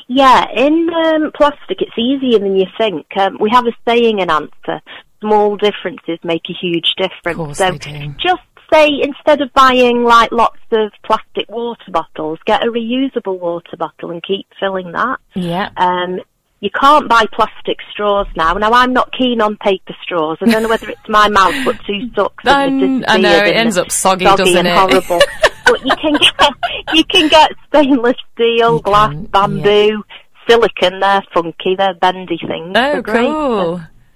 Yeah, 0.07 0.45
in 0.55 0.89
um, 1.05 1.31
plastic, 1.35 1.83
it's 1.83 1.97
easier 1.97 2.39
than 2.39 2.55
you 2.55 2.65
think. 2.79 3.05
Um, 3.15 3.37
we 3.39 3.51
have 3.51 3.67
a 3.67 3.71
saying 3.87 4.17
in 4.17 4.29
ANSA: 4.29 4.81
small 5.21 5.55
differences 5.57 6.17
make 6.23 6.41
a 6.49 6.53
huge 6.59 6.95
difference. 6.97 7.37
course 7.37 7.57
so 7.59 7.71
they 7.71 7.77
do. 7.77 8.15
just 8.19 8.41
say 8.71 8.89
instead 9.01 9.41
of 9.41 9.51
buying 9.53 10.03
like 10.03 10.31
lots 10.31 10.59
of 10.71 10.91
plastic 11.03 11.49
water 11.49 11.91
bottles, 11.91 12.39
get 12.45 12.63
a 12.65 12.71
reusable 12.71 13.39
water 13.39 13.77
bottle 13.77 14.11
and 14.11 14.23
keep 14.23 14.47
filling 14.59 14.91
that. 14.91 15.19
Yeah. 15.35 15.69
Um, 15.77 16.19
you 16.61 16.69
can't 16.69 17.07
buy 17.07 17.25
plastic 17.31 17.77
straws 17.91 18.27
now. 18.35 18.53
Now 18.53 18.73
I'm 18.73 18.91
not 18.93 19.11
keen 19.17 19.39
on 19.41 19.55
paper 19.57 19.95
straws. 20.03 20.37
I 20.41 20.45
don't 20.45 20.63
know 20.63 20.69
whether 20.69 20.89
it's 20.89 21.07
my 21.07 21.29
mouth, 21.29 21.55
but 21.63 21.77
two 21.85 22.09
sucks. 22.15 22.45
Um, 22.45 23.05
I 23.07 23.17
know, 23.17 23.37
it 23.37 23.55
ends 23.55 23.77
up 23.77 23.91
soggy, 23.91 24.25
soggy 24.25 24.43
doesn't 24.43 24.65
and 24.65 24.67
it? 24.67 24.75
horrible. 24.75 25.21
but 25.65 25.85
you 25.85 25.95
can 25.95 26.13
get 26.13 26.53
you 26.93 27.03
can 27.05 27.29
get 27.29 27.51
stainless 27.69 28.17
steel, 28.33 28.75
You 28.75 28.81
glass, 28.81 29.11
can, 29.11 29.25
bamboo, 29.27 30.03
silicon. 30.49 30.99
They're 30.99 31.23
funky. 31.33 31.75
They're 31.77 31.93
bendy 31.93 32.37
things. 32.45 32.69
Oh, 32.69 32.73
They're 32.73 33.01
great. 33.01 33.25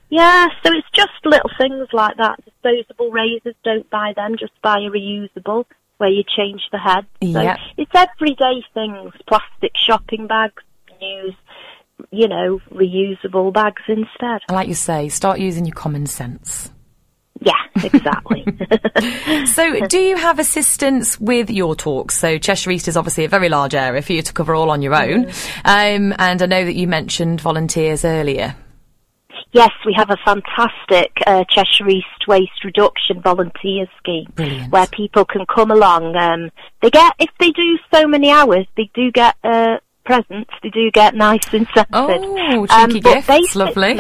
Yeah, 0.10 0.48
so 0.64 0.72
it's 0.74 0.88
just 0.94 1.12
little 1.26 1.50
things 1.58 1.88
like 1.92 2.18
that. 2.18 2.44
Disposable 2.46 3.12
razors, 3.12 3.56
don't 3.64 3.90
buy 3.90 4.14
them, 4.16 4.36
just 4.38 4.54
buy 4.62 4.78
a 4.78 4.90
reusable 4.90 5.66
where 5.98 6.10
you 6.10 6.24
change 6.36 6.62
the 6.72 6.78
head. 6.78 7.06
So 7.24 7.42
Yep. 7.42 7.58
it's 7.78 7.92
everyday 7.96 8.64
things. 8.74 9.14
Plastic 9.28 9.72
shopping 9.76 10.28
bags, 10.28 10.62
use, 11.02 11.36
you 12.12 12.28
know, 12.28 12.60
reusable 12.72 13.52
bags 13.54 13.82
instead. 13.88 14.42
And 14.48 14.56
like 14.56 14.68
you 14.68 14.76
say, 14.76 15.10
start 15.10 15.40
using 15.40 15.66
your 15.66 15.76
common 15.76 16.06
sense. 16.06 16.72
Yeah, 17.42 17.54
exactly. 17.84 18.46
So, 19.48 19.86
do 19.88 19.98
you 20.00 20.16
have 20.16 20.40
assistance 20.40 21.20
with 21.20 21.50
your 21.50 21.76
talks? 21.76 22.16
So, 22.16 22.38
Cheshire 22.38 22.72
East 22.72 22.88
is 22.88 22.96
obviously 22.96 23.26
a 23.26 23.28
very 23.28 23.50
large 23.50 23.76
area 23.76 24.02
for 24.02 24.14
you 24.14 24.22
to 24.22 24.34
cover 24.34 24.56
all 24.56 24.70
on 24.72 24.82
your 24.82 24.96
own. 24.96 25.26
Um, 25.66 26.14
and 26.18 26.42
I 26.42 26.46
know 26.46 26.64
that 26.64 26.76
you 26.76 26.88
mentioned 26.88 27.42
volunteers 27.42 28.06
earlier. 28.06 28.56
Yes, 29.54 29.72
we 29.86 29.94
have 29.94 30.10
a 30.10 30.18
fantastic 30.26 31.12
uh, 31.26 31.44
Cheshire 31.50 31.88
East 31.88 32.28
Waste 32.28 32.64
Reduction 32.66 33.22
Volunteer 33.22 33.86
Scheme 34.00 34.28
Brilliant. 34.36 34.72
where 34.72 34.88
people 34.88 35.24
can 35.26 35.46
come 35.46 35.72
along. 35.72 36.16
Um, 36.16 36.52
they 36.82 36.90
get, 36.90 37.14
if 37.20 37.30
they 37.40 37.52
do 37.52 37.78
so 37.94 38.06
many 38.08 38.30
hours, 38.30 38.66
they 38.76 38.90
do 38.94 39.12
get 39.12 39.36
uh, 39.44 39.78
presents. 40.06 40.52
They 40.62 40.70
do 40.70 40.92
get 40.92 41.16
nice 41.16 41.46
incentives. 41.54 41.88
Oh, 41.94 42.68
Um, 42.70 42.90
cheeky 42.90 43.00
but 43.02 43.26
gifts. 43.26 43.56
Lovely. 43.56 44.00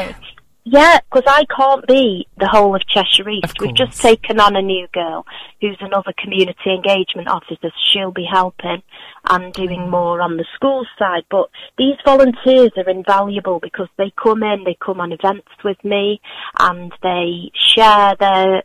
Yeah, 0.65 0.99
because 0.99 1.23
I 1.27 1.43
can't 1.45 1.85
be 1.87 2.27
the 2.37 2.47
whole 2.47 2.73
of 2.73 2.87
Cheshire 2.87 3.29
East. 3.29 3.43
Of 3.43 3.53
We've 3.59 3.75
just 3.75 3.99
taken 4.01 4.39
on 4.39 4.55
a 4.55 4.61
new 4.61 4.87
girl 4.93 5.25
who's 5.59 5.77
another 5.81 6.13
community 6.17 6.71
engagement 6.71 7.27
officer. 7.27 7.69
She'll 7.91 8.11
be 8.11 8.25
helping 8.29 8.81
and 9.29 9.53
doing 9.53 9.89
more 9.89 10.21
on 10.21 10.37
the 10.37 10.45
school 10.55 10.85
side. 10.97 11.23
But 11.29 11.49
these 11.77 11.97
volunteers 12.05 12.71
are 12.77 12.89
invaluable 12.89 13.59
because 13.59 13.89
they 13.97 14.13
come 14.21 14.41
in, 14.41 14.63
they 14.63 14.77
come 14.79 15.01
on 15.01 15.11
events 15.11 15.49
with 15.65 15.83
me 15.83 16.21
and 16.57 16.93
they 17.01 17.51
share 17.53 18.15
their 18.17 18.63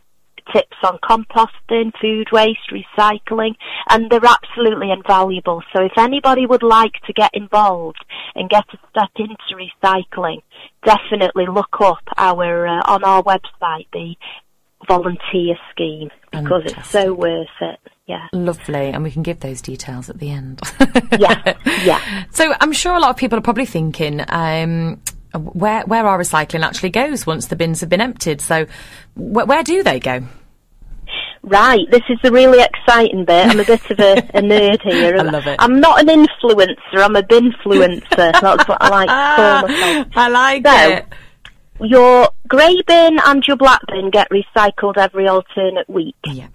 tips 0.53 0.77
on 0.83 0.97
composting, 0.99 1.91
food 2.01 2.27
waste, 2.31 2.71
recycling, 2.71 3.55
and 3.89 4.09
they're 4.09 4.19
absolutely 4.25 4.91
invaluable. 4.91 5.61
So 5.75 5.83
if 5.83 5.93
anybody 5.97 6.45
would 6.45 6.63
like 6.63 6.93
to 7.07 7.13
get 7.13 7.31
involved 7.33 8.03
and 8.35 8.49
get 8.49 8.65
a 8.73 8.77
step 8.89 9.09
into 9.15 9.69
recycling, 9.83 10.41
definitely 10.85 11.45
look 11.47 11.81
up 11.81 12.03
our 12.17 12.67
uh, 12.67 12.81
on 12.85 13.03
our 13.03 13.23
website 13.23 13.87
the 13.93 14.15
volunteer 14.87 15.55
scheme 15.71 16.09
because 16.31 16.63
it's 16.65 16.89
so 16.89 17.13
worth 17.13 17.47
it. 17.61 17.79
Yeah, 18.07 18.27
Lovely. 18.33 18.89
And 18.89 19.03
we 19.03 19.11
can 19.11 19.21
give 19.21 19.39
those 19.41 19.61
details 19.61 20.09
at 20.09 20.17
the 20.17 20.31
end. 20.31 20.61
yeah, 21.19 21.53
yeah. 21.83 22.23
So 22.31 22.53
I'm 22.59 22.71
sure 22.71 22.95
a 22.95 22.99
lot 22.99 23.11
of 23.11 23.17
people 23.17 23.37
are 23.37 23.41
probably 23.43 23.67
thinking, 23.67 24.21
um, 24.29 24.99
where 25.33 25.83
where 25.83 26.07
our 26.07 26.17
recycling 26.17 26.65
actually 26.65 26.89
goes 26.89 27.27
once 27.27 27.47
the 27.47 27.55
bins 27.55 27.81
have 27.81 27.89
been 27.89 28.01
emptied. 28.01 28.41
So 28.41 28.65
wh- 29.13 29.47
where 29.47 29.63
do 29.63 29.83
they 29.83 29.99
go? 29.99 30.23
Right, 31.41 31.89
this 31.89 32.01
is 32.09 32.17
the 32.21 32.31
really 32.31 32.61
exciting 32.61 33.23
bit. 33.25 33.47
I'm 33.47 33.59
a 33.59 33.63
bit 33.63 33.89
of 33.91 33.99
a, 33.99 34.13
a 34.37 34.41
nerd 34.41 34.81
here. 34.83 35.15
I 35.17 35.21
love 35.23 35.47
it. 35.47 35.55
I'm 35.59 35.79
not 35.79 36.01
an 36.01 36.07
influencer, 36.07 36.75
I'm 36.95 37.15
a 37.15 37.23
binfluencer. 37.23 38.05
That's 38.41 38.67
what 38.67 38.77
I 38.81 38.89
like 38.89 39.07
to 39.07 39.35
call 39.35 39.67
myself. 39.67 40.07
I 40.15 40.27
like 40.29 40.67
So- 40.67 40.91
it. 40.91 41.05
Your 41.81 42.27
grey 42.49 42.75
bin 42.87 43.19
and 43.25 43.41
your 43.47 43.55
black 43.55 43.79
bin 43.87 44.09
get 44.09 44.27
recycled 44.31 44.97
every 44.97 45.29
alternate 45.29 45.89
week. 45.89 46.15
Yeah. 46.25 46.47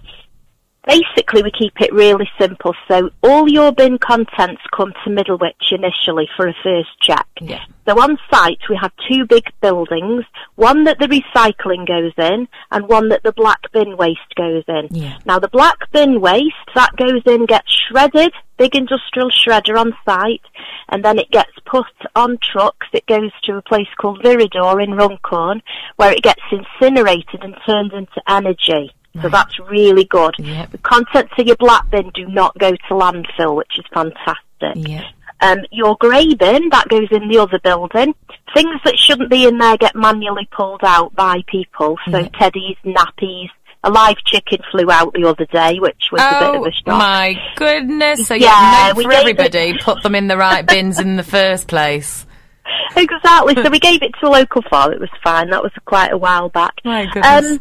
Basically, 0.86 1.42
we 1.42 1.50
keep 1.50 1.80
it 1.80 1.92
really 1.92 2.28
simple. 2.38 2.74
So 2.88 3.10
all 3.22 3.48
your 3.48 3.72
bin 3.72 3.98
contents 3.98 4.60
come 4.76 4.92
to 5.04 5.10
Middlewich 5.10 5.72
initially 5.72 6.28
for 6.36 6.46
a 6.46 6.54
first 6.62 6.90
check. 7.00 7.26
Yeah. 7.40 7.64
So 7.86 8.00
on 8.00 8.18
site 8.30 8.60
we 8.68 8.76
have 8.80 8.92
two 9.08 9.26
big 9.26 9.44
buildings, 9.60 10.24
one 10.56 10.84
that 10.84 10.98
the 10.98 11.06
recycling 11.06 11.86
goes 11.86 12.12
in 12.18 12.48
and 12.70 12.88
one 12.88 13.08
that 13.10 13.22
the 13.22 13.32
black 13.32 13.72
bin 13.72 13.96
waste 13.96 14.34
goes 14.36 14.64
in. 14.68 14.88
Yeah. 14.90 15.18
Now 15.24 15.38
the 15.38 15.48
black 15.48 15.90
bin 15.92 16.20
waste, 16.20 16.54
that 16.74 16.96
goes 16.96 17.22
in, 17.26 17.46
gets 17.46 17.72
shredded, 17.88 18.32
big 18.58 18.74
industrial 18.74 19.30
shredder 19.30 19.78
on 19.78 19.96
site, 20.04 20.42
and 20.88 21.04
then 21.04 21.18
it 21.18 21.30
gets 21.30 21.52
put 21.64 21.86
on 22.14 22.38
trucks. 22.42 22.86
It 22.92 23.06
goes 23.06 23.32
to 23.44 23.56
a 23.56 23.62
place 23.62 23.88
called 23.98 24.22
Viridor 24.22 24.82
in 24.82 24.94
Runcorn, 24.94 25.62
where 25.96 26.12
it 26.12 26.22
gets 26.22 26.42
incinerated 26.50 27.42
and 27.42 27.56
turned 27.66 27.92
into 27.92 28.22
energy. 28.28 28.92
So 29.14 29.20
Right. 29.22 29.32
that's 29.32 29.58
really 29.70 30.04
good. 30.04 30.34
Yep. 30.38 30.72
The 30.72 30.78
contents 30.78 31.32
of 31.38 31.46
your 31.46 31.56
black 31.56 31.88
bin 31.90 32.10
do 32.14 32.26
not 32.26 32.56
go 32.58 32.72
to 32.72 32.88
landfill, 32.94 33.54
which 33.56 33.78
is 33.78 33.84
fantastic. 33.92 34.40
Yeah. 34.74 35.02
Um, 35.40 35.58
your 35.70 35.96
grey 36.00 36.34
bin, 36.34 36.68
that 36.70 36.88
goes 36.88 37.08
in 37.10 37.28
the 37.28 37.38
other 37.38 37.58
building. 37.60 38.14
Things 38.54 38.80
that 38.84 38.98
shouldn't 38.98 39.30
be 39.30 39.46
in 39.46 39.58
there 39.58 39.76
get 39.76 39.94
manually 39.94 40.48
pulled 40.50 40.80
out 40.82 41.14
by 41.14 41.42
people. 41.46 41.96
So 42.10 42.18
Yeah. 42.18 42.28
teddies, 42.28 42.76
nappies, 42.84 43.50
a 43.84 43.90
live 43.90 44.16
chicken 44.24 44.58
flew 44.72 44.90
out 44.90 45.12
the 45.12 45.28
other 45.28 45.44
day, 45.46 45.78
which 45.78 46.08
was 46.10 46.22
a 46.22 46.38
bit 46.38 46.48
of 46.54 46.62
Oh 46.62 46.66
a 46.66 46.72
shock. 46.72 46.82
Oh 46.86 46.96
my 46.96 47.36
goodness! 47.56 48.26
So 48.26 48.34
Yeah, 48.34 48.94
for 48.94 49.12
everybody. 49.12 49.76
Put 49.78 50.02
them 50.02 50.14
in 50.14 50.26
the 50.26 50.36
right 50.38 50.66
bins 50.66 50.98
in 50.98 51.16
the 51.16 51.22
first 51.22 51.68
place. 51.68 52.26
Exactly. 52.96 53.54
So 53.62 53.68
we 53.70 53.78
gave 53.78 54.02
it 54.02 54.12
to 54.20 54.26
a 54.26 54.30
local 54.30 54.62
farm. 54.70 54.92
It 54.92 55.00
was 55.00 55.10
fine. 55.22 55.50
That 55.50 55.62
was 55.62 55.72
quite 55.84 56.12
a 56.12 56.16
while 56.16 56.48
back. 56.48 56.72
My 56.84 57.04
goodness. 57.12 57.52
Um, 57.52 57.60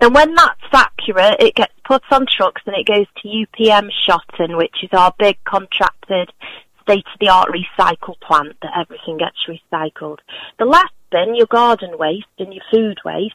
and 0.00 0.14
when 0.14 0.34
that's 0.34 0.60
accurate, 0.72 1.36
it 1.40 1.54
gets 1.54 1.72
put 1.84 2.02
on 2.10 2.26
trucks 2.26 2.62
and 2.66 2.76
it 2.76 2.86
goes 2.86 3.06
to 3.22 3.28
UPM 3.28 3.88
Shotton, 4.06 4.56
which 4.56 4.76
is 4.82 4.90
our 4.92 5.12
big 5.18 5.38
contracted 5.44 6.30
state-of-the-art 6.82 7.50
recycle 7.50 8.18
plant 8.20 8.56
that 8.62 8.72
everything 8.78 9.18
gets 9.18 9.36
recycled. 9.48 10.18
The 10.58 10.64
last 10.64 10.92
bin, 11.10 11.34
your 11.36 11.46
garden 11.46 11.98
waste 11.98 12.26
and 12.38 12.52
your 12.54 12.64
food 12.70 12.98
waste, 13.04 13.34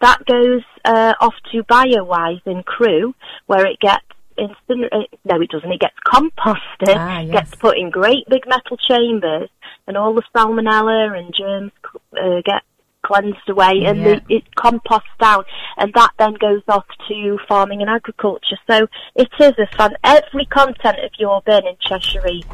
that 0.00 0.24
goes 0.26 0.62
uh, 0.84 1.14
off 1.20 1.34
to 1.52 1.62
BioWise 1.64 2.40
in 2.46 2.62
Crewe, 2.62 3.14
where 3.46 3.66
it 3.66 3.78
gets 3.80 4.04
incinerated. 4.38 4.92
uh, 5.12 5.16
No, 5.24 5.40
it 5.40 5.50
doesn't. 5.50 5.70
It 5.72 5.80
gets 5.80 5.96
composted, 6.06 6.96
Ah, 6.96 7.20
yes. 7.20 7.32
gets 7.32 7.54
put 7.56 7.76
in 7.78 7.90
great 7.90 8.28
big 8.28 8.46
metal 8.46 8.76
chambers, 8.76 9.50
and 9.86 9.96
all 9.96 10.14
the 10.14 10.22
salmonella 10.34 11.18
and 11.18 11.34
germs 11.34 11.72
uh, 12.20 12.40
get 12.44 12.62
cleansed 13.06 13.48
away, 13.48 13.84
and 13.86 13.98
Yeah. 13.98 14.18
the, 14.28 14.36
it 14.36 14.54
composts 14.56 15.08
down, 15.20 15.44
and 15.78 15.92
that 15.94 16.10
then 16.18 16.34
goes 16.34 16.62
off 16.68 16.86
to 17.08 17.38
farming 17.48 17.80
and 17.82 17.90
agriculture. 17.90 18.56
So 18.66 18.88
it 19.14 19.28
is 19.38 19.54
a 19.58 19.66
fun. 19.76 19.94
Every 20.02 20.44
content 20.46 20.98
of 21.04 21.10
your 21.18 21.40
bin 21.46 21.66
in 21.66 21.76
Cheshire 21.80 22.26
East 22.26 22.48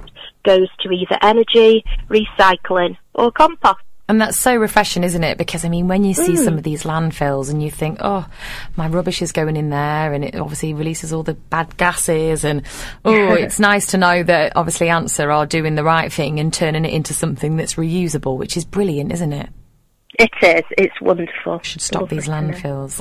goes 0.44 0.68
to 0.80 0.90
either 0.90 1.18
energy, 1.23 1.85
recycling, 2.11 2.97
or 3.14 3.30
compost. 3.32 3.80
And 4.09 4.21
that's 4.21 4.37
so 4.37 4.54
refreshing, 4.56 5.04
isn't 5.04 5.25
it? 5.25 5.38
Because 5.38 5.64
I 5.64 5.68
mean, 5.71 5.88
when 5.88 6.04
you 6.04 6.12
see 6.12 6.32
Mm. 6.32 6.44
some 6.44 6.59
of 6.59 6.64
these 6.64 6.82
landfills 6.82 7.49
and 7.50 7.62
you 7.62 7.71
think, 7.71 7.99
oh, 8.02 8.26
my 8.76 8.88
rubbish 8.88 9.23
is 9.23 9.32
going 9.32 9.56
in 9.56 9.71
there 9.71 10.12
and 10.12 10.25
it 10.25 10.35
obviously 10.35 10.75
releases 10.75 11.12
all 11.12 11.23
the 11.23 11.35
bad 11.35 11.75
gases 11.78 12.44
and, 12.44 12.62
oh, 13.04 13.12
it's 13.35 13.59
nice 13.61 13.87
to 13.87 13.99
know 13.99 14.23
that 14.25 14.52
obviously 14.56 14.88
ANSA 14.88 15.32
are 15.32 15.47
doing 15.47 15.76
the 15.76 15.85
right 15.85 16.12
thing 16.12 16.40
and 16.40 16.52
turning 16.52 16.85
it 16.85 16.92
into 16.92 17.14
something 17.14 17.56
that's 17.56 17.75
reusable, 17.76 18.37
which 18.37 18.56
is 18.56 18.64
brilliant, 18.66 19.12
isn't 19.12 19.32
it? 19.32 19.49
It 20.19 20.31
is. 20.42 20.62
It's 20.76 21.00
wonderful. 21.00 21.61
Should 21.62 21.81
stop 21.81 22.09
these 22.09 22.28
Lovely 22.28 22.52
landfills. 22.52 23.00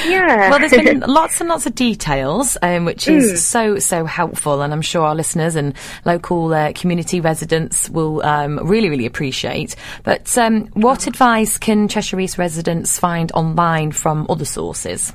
Yeah. 0.10 0.50
Well, 0.50 0.58
there's 0.58 0.72
been 0.72 1.00
lots 1.06 1.40
and 1.40 1.48
lots 1.48 1.66
of 1.66 1.74
details, 1.74 2.56
um, 2.62 2.84
which 2.84 3.06
is 3.06 3.44
so 3.44 3.78
so 3.78 4.04
helpful, 4.04 4.62
and 4.62 4.72
I'm 4.72 4.82
sure 4.82 5.02
our 5.02 5.14
listeners 5.14 5.54
and 5.54 5.74
local 6.04 6.52
uh, 6.52 6.72
community 6.74 7.20
residents 7.20 7.88
will 7.88 8.22
um, 8.24 8.58
really 8.66 8.88
really 8.88 9.06
appreciate. 9.06 9.76
But 10.02 10.36
um, 10.36 10.66
what 10.72 11.06
advice 11.06 11.58
can 11.58 11.86
Cheshire 11.88 12.18
East 12.18 12.38
residents 12.38 12.98
find 12.98 13.30
online 13.32 13.92
from 13.92 14.26
other 14.28 14.44
sources? 14.44 15.12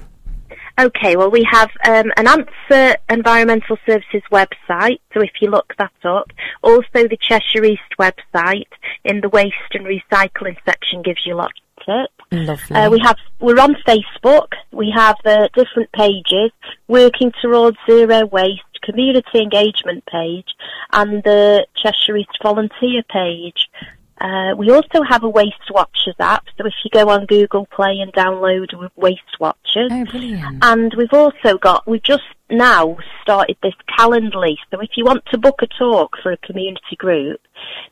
Okay, 0.77 1.15
well, 1.15 1.31
we 1.31 1.47
have 1.49 1.69
um, 1.87 2.11
an 2.17 2.25
ANSA 2.25 2.97
Environmental 3.09 3.77
Services 3.85 4.21
website, 4.29 4.99
so 5.13 5.21
if 5.21 5.31
you 5.39 5.49
look 5.49 5.73
that 5.77 5.93
up, 6.03 6.31
also 6.61 6.85
the 6.93 7.17
Cheshire 7.21 7.63
East 7.63 7.81
website 7.97 8.67
in 9.05 9.21
the 9.21 9.29
waste 9.29 9.55
and 9.71 9.85
recycling 9.85 10.57
section 10.65 11.01
gives 11.01 11.25
you 11.25 11.35
lots 11.35 11.53
of 11.77 11.85
tips. 11.85 12.15
Lovely. 12.31 12.75
Uh, 12.75 12.89
we 12.89 12.99
have 12.99 13.17
we're 13.39 13.59
on 13.59 13.75
Facebook. 13.87 14.47
We 14.71 14.91
have 14.93 15.15
uh, 15.23 15.47
different 15.53 15.91
pages 15.93 16.51
working 16.89 17.31
towards 17.41 17.77
zero 17.89 18.25
waste, 18.25 18.81
community 18.83 19.39
engagement 19.39 20.05
page, 20.07 20.47
and 20.91 21.23
the 21.23 21.65
Cheshire 21.81 22.17
East 22.17 22.37
volunteer 22.43 23.03
page. 23.09 23.69
Uh, 24.19 24.55
we 24.57 24.71
also 24.71 25.03
have 25.03 25.23
a 25.23 25.29
Waste 25.29 25.69
Watchers 25.69 26.15
app, 26.19 26.45
so 26.57 26.65
if 26.65 26.73
you 26.83 26.89
go 26.91 27.09
on 27.09 27.25
Google 27.25 27.65
Play 27.65 27.99
and 27.99 28.13
download 28.13 28.67
Waste 28.95 29.39
Watchers, 29.39 29.91
oh, 29.91 30.05
brilliant. 30.05 30.63
and 30.63 30.93
we've 30.95 31.13
also 31.13 31.57
got, 31.57 31.85
we've 31.85 32.01
just 32.01 32.23
now 32.49 32.97
started 33.21 33.57
this 33.61 33.73
Calendly. 33.97 34.55
So 34.71 34.79
if 34.79 34.91
you 34.95 35.03
want 35.05 35.25
to 35.27 35.37
book 35.37 35.61
a 35.61 35.67
talk 35.67 36.17
for 36.21 36.31
a 36.31 36.37
community 36.37 36.95
group, 36.97 37.41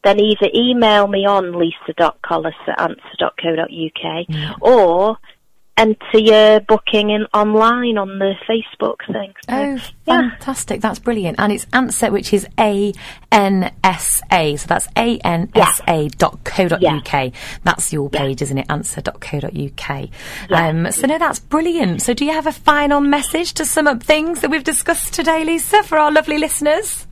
then 0.03 0.19
either 0.19 0.49
email 0.53 1.07
me 1.07 1.25
on 1.25 1.57
lisa.collis 1.57 2.53
at 2.67 2.77
ansa.co.uk 2.77 4.61
or 4.61 5.17
enter 5.77 6.17
your 6.19 6.59
booking 6.61 7.09
in 7.09 7.25
online 7.33 7.97
on 7.97 8.19
the 8.19 8.33
Facebook 8.47 8.97
thing. 9.11 9.33
So, 9.49 9.55
Oh, 9.55 9.73
yeah. 10.05 10.29
fantastic. 10.29 10.81
That's 10.81 10.99
brilliant. 10.99 11.39
And 11.39 11.51
it's 11.51 11.65
ANSA, 11.65 12.11
which 12.11 12.33
is 12.33 12.47
A 12.59 12.93
N 13.31 13.71
S 13.83 14.21
A. 14.31 14.55
So 14.55 14.67
that's 14.67 14.87
A 14.97 15.17
N 15.19 15.49
S 15.55 15.81
A 15.87 16.07
dot 16.09 16.43
co 16.43 16.67
dot 16.67 16.83
UK. 16.83 17.31
That's 17.63 17.91
your 17.91 18.09
page, 18.09 18.41
isn't 18.41 18.57
it? 18.57 18.67
ansa.co.uk. 18.67 20.09
Yeah. 20.49 20.67
Um, 20.67 20.91
so, 20.91 21.07
no, 21.07 21.17
that's 21.17 21.39
brilliant. 21.39 22.01
So, 22.01 22.13
do 22.13 22.25
you 22.25 22.31
have 22.33 22.47
a 22.47 22.51
final 22.51 23.01
message 23.01 23.53
to 23.53 23.65
sum 23.65 23.87
up 23.87 24.03
things 24.03 24.41
that 24.41 24.51
we've 24.51 24.63
discussed 24.63 25.13
today, 25.13 25.43
Lisa, 25.43 25.83
for 25.83 25.97
our 25.97 26.11
lovely 26.11 26.37
listeners? 26.37 27.07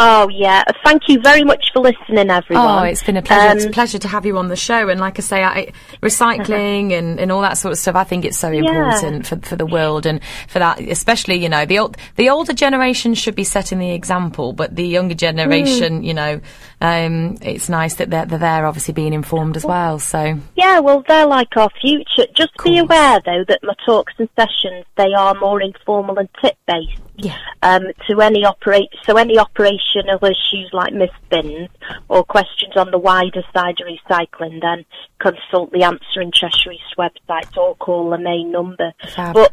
Oh 0.00 0.28
yeah, 0.28 0.62
thank 0.84 1.08
you 1.08 1.20
very 1.20 1.42
much 1.42 1.70
for 1.72 1.80
listening, 1.80 2.30
everyone. 2.30 2.66
Oh, 2.66 2.82
it's 2.84 3.02
been 3.02 3.16
a 3.16 3.22
pleasure. 3.22 3.56
it's 3.56 3.64
a 3.64 3.68
Um, 3.68 3.72
pleasure 3.72 3.98
to 3.98 4.08
have 4.08 4.24
you 4.24 4.38
on 4.38 4.46
the 4.46 4.54
show. 4.54 4.88
And 4.88 5.00
like 5.00 5.18
I 5.18 5.22
say, 5.22 5.42
I, 5.42 5.72
recycling 6.00 6.92
and, 6.92 7.18
and 7.18 7.32
all 7.32 7.40
that 7.42 7.58
sort 7.58 7.72
of 7.72 7.78
stuff, 7.78 7.96
I 7.96 8.04
think 8.04 8.24
it's 8.24 8.38
so 8.38 8.50
important 8.52 9.26
for, 9.26 9.36
for 9.40 9.56
the 9.56 9.66
world 9.66 10.06
and 10.06 10.20
for 10.46 10.58
that, 10.60 10.80
especially, 10.80 11.36
you 11.42 11.48
know, 11.48 11.64
the 11.66 11.78
old, 11.80 11.96
the 12.16 12.28
older 12.28 12.52
generation 12.52 13.14
should 13.14 13.34
be 13.34 13.44
setting 13.44 13.78
the 13.80 13.92
example, 13.92 14.52
but 14.52 14.76
the 14.76 14.86
younger 14.86 15.14
generation, 15.14 16.02
you 16.04 16.14
know, 16.14 16.40
um, 16.80 17.36
it's 17.42 17.68
nice 17.68 17.96
that 17.96 18.10
they're, 18.10 18.26
they're 18.26 18.38
there 18.38 18.66
obviously 18.66 18.94
being 18.94 19.12
informed 19.12 19.56
as 19.56 19.64
well. 19.64 19.98
So, 19.98 20.38
Yeah, 20.54 20.78
well, 20.80 21.04
they're 21.06 21.26
like 21.26 21.56
our 21.56 21.70
future. 21.80 22.26
Just 22.34 22.52
be 22.64 22.78
aware, 22.78 23.20
though, 23.24 23.44
that 23.48 23.60
my 23.62 23.74
talks 23.84 24.14
and 24.18 24.28
sessions 24.36 24.84
they 24.96 25.12
are 25.16 25.34
more 25.34 25.60
informal 25.60 26.18
and 26.18 26.28
tip 26.40 26.56
based. 26.66 27.00
yeah. 27.16 27.36
Um, 27.62 27.82
to 28.08 28.20
any 28.20 28.44
operate, 28.44 28.88
so 29.04 29.16
any 29.16 29.38
operational 29.38 30.18
issues 30.22 30.70
like 30.72 30.92
misbins 30.92 31.68
or 32.08 32.24
questions 32.24 32.76
on 32.76 32.90
the 32.92 32.98
wider 32.98 33.42
side 33.52 33.76
of 33.80 33.86
recycling, 33.88 34.60
then 34.60 34.84
consult 35.18 35.72
the 35.72 35.80
ANSA 35.80 36.22
in 36.22 36.30
Cheshire 36.32 36.72
East 36.72 36.94
website 36.96 37.56
or 37.56 37.74
call 37.76 38.10
the 38.10 38.18
main 38.18 38.52
number. 38.52 38.92
Fab. 39.08 39.34
But 39.34 39.52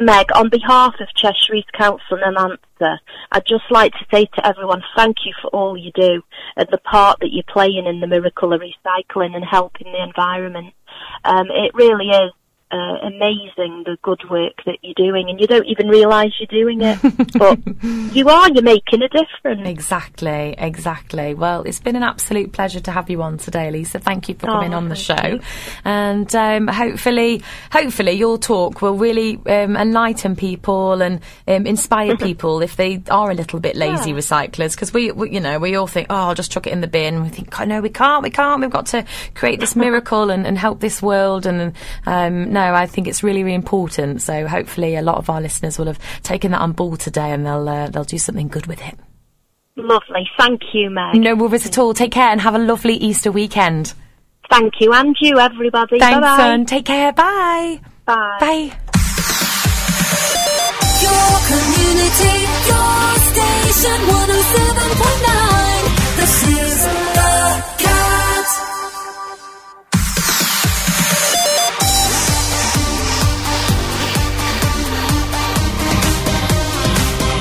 Meg, 0.00 0.28
on 0.34 0.48
behalf 0.48 0.94
of 0.98 1.08
Cheshire 1.14 1.56
East 1.56 1.72
Council 1.74 2.18
and 2.24 2.34
ANSA, 2.34 2.98
I'd 3.32 3.46
just 3.46 3.70
like 3.70 3.92
to 3.92 4.06
say 4.10 4.24
to 4.34 4.46
everyone, 4.46 4.82
thank 4.96 5.26
you 5.26 5.34
for 5.42 5.48
all 5.48 5.76
you 5.76 5.92
do 5.94 6.22
and 6.56 6.66
the 6.72 6.78
part 6.78 7.18
that 7.20 7.32
you're 7.32 7.44
playing 7.46 7.84
in 7.84 8.00
the 8.00 8.06
miracle 8.06 8.54
of 8.54 8.62
recycling 8.62 9.36
and 9.36 9.44
helping 9.44 9.92
the 9.92 10.02
environment. 10.02 10.72
Um, 11.24 11.48
it 11.50 11.74
really 11.74 12.08
is 12.08 12.32
uh, 12.72 12.98
amazing 13.02 13.82
the 13.84 13.96
good 14.02 14.20
work 14.30 14.52
that 14.66 14.78
you're 14.82 14.94
doing, 14.94 15.28
and 15.28 15.40
you 15.40 15.46
don't 15.46 15.66
even 15.66 15.88
realise 15.88 16.32
you're 16.38 16.46
doing 16.62 16.80
it, 16.82 16.98
but 17.38 17.58
you 18.14 18.28
are. 18.28 18.50
You're 18.50 18.62
making 18.62 19.02
a 19.02 19.08
difference. 19.08 19.66
Exactly, 19.68 20.54
exactly. 20.56 21.34
Well, 21.34 21.62
it's 21.62 21.80
been 21.80 21.96
an 21.96 22.02
absolute 22.02 22.52
pleasure 22.52 22.80
to 22.80 22.90
have 22.92 23.10
you 23.10 23.22
on 23.22 23.38
today, 23.38 23.70
Lisa. 23.70 23.98
Thank 23.98 24.28
you 24.28 24.34
for 24.34 24.48
Oh, 24.48 24.52
coming 24.52 24.74
on 24.74 24.88
the 24.88 24.94
show, 24.96 25.14
you. 25.26 25.40
and 25.84 26.32
um, 26.34 26.68
hopefully, 26.68 27.42
hopefully 27.72 28.12
your 28.12 28.38
talk 28.38 28.82
will 28.82 28.96
really 28.96 29.36
um, 29.46 29.76
enlighten 29.76 30.36
people 30.36 31.02
and 31.02 31.20
um, 31.48 31.66
inspire 31.66 32.16
people 32.16 32.62
if 32.62 32.76
they 32.76 33.02
are 33.10 33.30
a 33.30 33.34
little 33.34 33.60
bit 33.60 33.76
lazy 33.76 34.10
Yeah. 34.10 34.16
recyclers. 34.16 34.74
Because 34.74 34.92
we, 34.92 35.10
we, 35.12 35.30
you 35.30 35.40
know, 35.40 35.58
we 35.58 35.74
all 35.76 35.86
think, 35.86 36.06
oh, 36.10 36.14
I'll 36.14 36.34
just 36.34 36.52
chuck 36.52 36.66
it 36.66 36.72
in 36.72 36.80
the 36.80 36.86
bin. 36.88 37.22
We 37.22 37.28
think, 37.30 37.58
oh, 37.60 37.64
no, 37.64 37.80
we 37.80 37.88
can't, 37.90 38.22
we 38.22 38.30
can't. 38.30 38.60
We've 38.60 38.70
got 38.70 38.86
to 38.86 39.04
create 39.34 39.60
this 39.60 39.74
miracle 39.84 40.30
and, 40.30 40.46
and 40.46 40.56
help 40.58 40.80
this 40.80 41.02
world. 41.02 41.46
And 41.46 41.72
um, 42.06 42.52
no, 42.60 42.74
I 42.74 42.86
think 42.86 43.08
it's 43.08 43.22
really, 43.22 43.42
really 43.42 43.54
important. 43.54 44.20
So 44.20 44.46
hopefully, 44.46 44.96
a 44.96 45.02
lot 45.02 45.16
of 45.16 45.30
our 45.30 45.40
listeners 45.40 45.78
will 45.78 45.86
have 45.86 45.98
taken 46.22 46.50
that 46.52 46.60
on 46.60 46.72
board 46.72 47.00
today, 47.00 47.30
and 47.30 47.46
they'll 47.46 47.66
uh, 47.68 47.88
they'll 47.88 48.04
do 48.04 48.18
something 48.18 48.48
good 48.48 48.66
with 48.66 48.80
it. 48.82 48.98
Lovely. 49.76 50.28
Thank 50.38 50.60
you, 50.74 50.90
Meg. 50.90 51.16
No 51.16 51.34
worries 51.34 51.64
at 51.66 51.78
all. 51.78 51.94
Take 51.94 52.12
care 52.12 52.28
and 52.28 52.40
have 52.40 52.54
a 52.54 52.58
lovely 52.58 52.94
Easter 52.94 53.32
weekend. 53.32 53.94
Thank 54.50 54.74
you, 54.80 54.92
and 54.92 55.16
you, 55.20 55.38
everybody. 55.38 55.98
Thanks, 55.98 56.16
Bye-bye. 56.20 56.36
son. 56.36 56.66
Take 56.66 56.84
care. 56.84 57.12
Bye. 57.12 57.80
Bye. 58.04 58.36
Bye. 58.40 58.76
Your 61.00 61.40
community, 61.48 62.44
your 62.68 63.16
station, 63.30 64.00
107.9. 64.04 66.16
This 66.16 66.34
is 66.48 66.99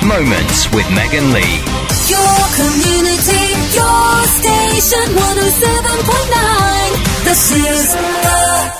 Moments 0.09 0.65
with 0.73 0.89
Megan 0.89 1.29
Lee. 1.33 1.61
Your 2.09 2.41
community, 2.57 3.45
your 3.77 4.25
station, 4.41 5.05
107.9. 5.13 7.25
This 7.25 7.51
is 7.51 7.93
the 7.93 8.71